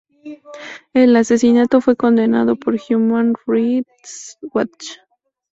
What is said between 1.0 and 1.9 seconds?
asesinato